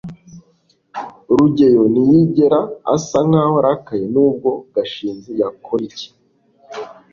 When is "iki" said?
5.89-6.07